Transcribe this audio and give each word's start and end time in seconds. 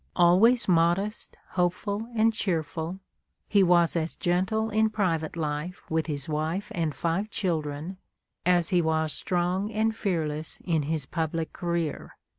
Always 0.15 0.67
modest, 0.67 1.37
hopeful, 1.49 2.09
and 2.15 2.33
cheerful, 2.33 3.01
he 3.47 3.61
was 3.61 3.95
as 3.95 4.15
gentle 4.15 4.71
in 4.71 4.85
his 4.85 4.93
private 4.93 5.35
life 5.37 5.83
with 5.91 6.07
his 6.07 6.27
wife 6.27 6.71
and 6.73 6.95
five 6.95 7.29
children, 7.29 7.97
as 8.43 8.69
he 8.69 8.81
was 8.81 9.13
strong 9.13 9.71
and 9.71 9.95
fearless 9.95 10.59
in 10.65 10.81
his 10.89 11.05
public 11.05 11.53
career. 11.53 12.15